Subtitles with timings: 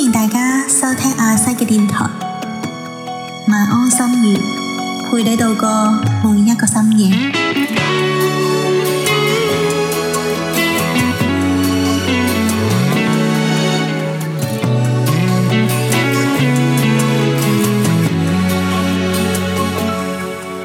[0.00, 2.08] 欢迎大家收听阿西嘅电台，
[3.48, 4.38] 晚安心语，
[5.10, 5.90] 陪你度过
[6.22, 7.10] 每一个深夜。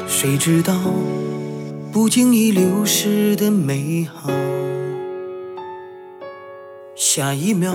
[0.06, 0.72] 谁知道
[1.90, 4.30] 不经意流逝的美好，
[6.94, 7.74] 下一秒。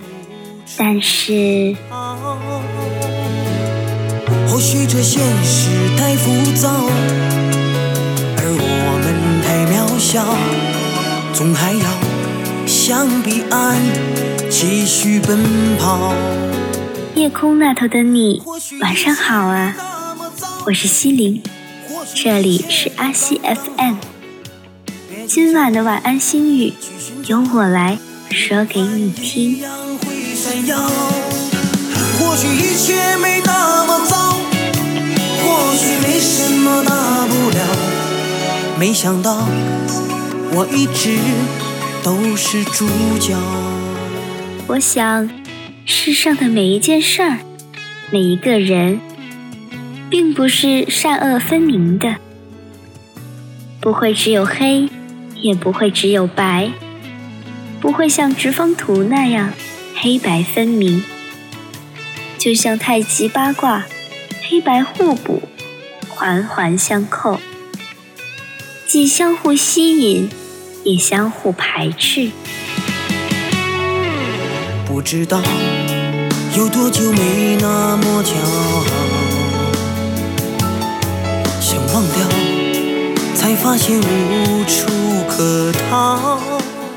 [0.77, 1.75] 但是，
[4.47, 6.69] 或许这现实太浮躁，
[8.37, 10.25] 而我们太渺小，
[11.33, 11.89] 总还要
[12.65, 13.79] 向彼岸
[14.49, 15.39] 继续奔
[15.77, 16.13] 跑。
[17.15, 18.41] 夜空那头的你，
[18.81, 19.75] 晚上好啊！
[20.67, 21.41] 我是西林，
[22.15, 23.95] 这里是阿西 FM，
[25.27, 26.73] 今晚的晚安心语
[27.27, 29.65] 由我来说给你听。
[30.41, 34.17] 闪耀或许一切没那么糟
[35.43, 37.57] 或许没什么大不了
[38.79, 39.47] 没想到
[40.55, 41.19] 我一直
[42.03, 42.87] 都是主
[43.19, 43.35] 角
[44.65, 45.29] 我想
[45.85, 47.37] 世上的每一件事儿
[48.09, 48.99] 每一个人
[50.09, 52.15] 并不是善恶分明的
[53.79, 54.89] 不会只有黑
[55.35, 56.71] 也不会只有白
[57.79, 59.51] 不会像直方图那样
[60.03, 61.03] 黑白分明，
[62.39, 63.83] 就像太极八卦，
[64.49, 65.43] 黑白互补，
[66.09, 67.39] 环环相扣，
[68.87, 70.27] 既相互吸引，
[70.83, 72.31] 也相互排斥。
[74.87, 75.39] 不知道
[76.57, 78.83] 有多久没那么骄傲，
[81.59, 82.27] 想忘掉，
[83.35, 84.91] 才发现无处
[85.29, 86.39] 可逃。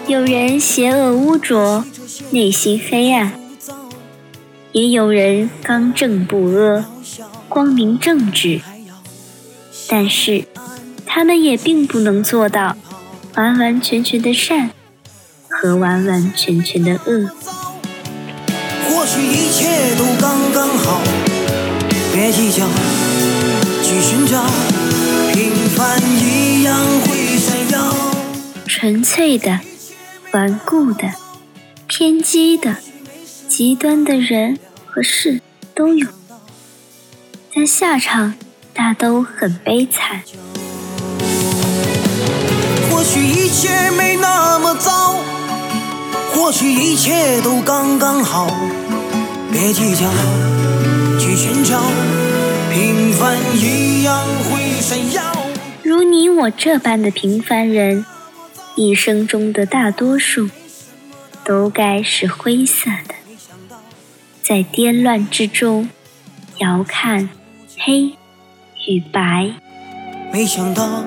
[0.06, 1.84] 有人邪恶污浊。
[2.30, 3.32] 内心黑暗，
[4.72, 6.84] 也有人刚正不阿、
[7.48, 8.60] 光明正直，
[9.88, 10.44] 但是
[11.04, 12.76] 他们也并不能做到
[13.34, 14.70] 完完全全的善
[15.48, 17.28] 和完完全全的恶。
[18.88, 21.00] 或许一切都刚刚好，
[22.14, 22.64] 别计较，
[23.82, 24.44] 去寻找，
[25.32, 27.94] 平凡一样会闪耀。
[28.66, 29.60] 纯粹的，
[30.32, 31.23] 顽固的。
[31.96, 32.78] 偏激的、
[33.48, 35.40] 极端的人和事
[35.76, 36.04] 都有，
[37.54, 38.34] 但下场
[38.72, 40.22] 大都很悲惨。
[42.90, 45.14] 或许一切没那么糟，
[46.32, 48.48] 或许一切都刚刚好，
[49.52, 50.10] 别计较，
[51.20, 51.80] 去寻找，
[52.72, 54.18] 平凡一样
[54.50, 55.22] 会闪耀。
[55.84, 58.04] 如你我这般的平凡人，
[58.74, 60.50] 一生中的大多数。
[61.44, 63.14] 都该是灰色的，
[64.40, 65.90] 在颠乱之中，
[66.60, 67.28] 遥看
[67.76, 68.12] 黑
[68.88, 69.50] 与白。
[70.32, 71.04] 没想到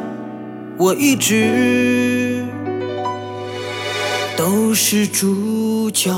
[0.77, 2.45] 我一直
[4.37, 6.13] 都是主角。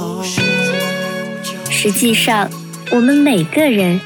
[1.69, 2.49] 实际上，
[2.91, 4.01] 我们每个人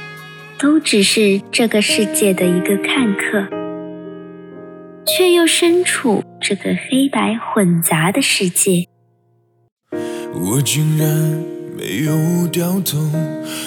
[0.60, 3.48] 都只是这个世界的一个看客，
[5.08, 8.93] 却又身处这个黑白混杂的世界。
[10.36, 11.08] 我竟然
[11.78, 12.98] 没有掉头，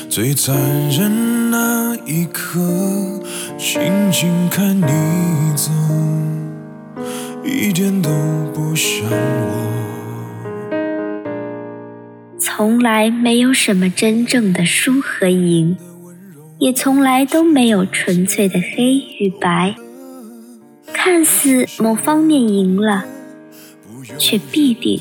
[0.09, 0.57] 最残
[0.91, 2.61] 忍那一刻，
[3.57, 5.71] 静静看你走，
[7.45, 8.11] 一点都
[8.53, 9.73] 不像我。
[12.41, 15.77] 从来没有什么真正的输和赢，
[16.59, 19.77] 也从来都没有纯粹的黑与白。
[20.93, 23.05] 看似某方面赢了，
[24.19, 25.01] 却必定。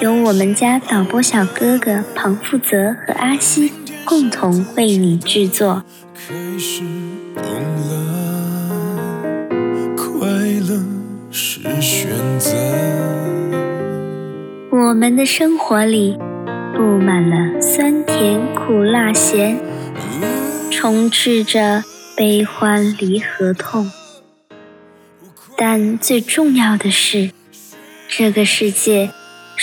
[0.00, 3.72] 由我们家导播小哥哥庞富泽和阿西
[4.04, 5.84] 共同为你制作。
[14.70, 16.16] 我们的生活里
[16.74, 19.56] 布满了酸甜苦辣咸，
[20.70, 21.84] 充斥着
[22.16, 23.90] 悲欢离合痛，
[25.56, 27.30] 但最重要的是
[28.08, 29.10] 这个世界。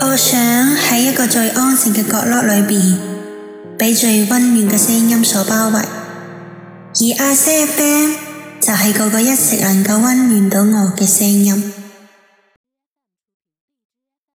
[0.00, 2.98] 我想喺一个最安静嘅角落里边，
[3.76, 8.10] 被最温暖嘅声音所包围，而阿 s a FM
[8.62, 11.81] 就系嗰个一直能够温暖到我嘅声音。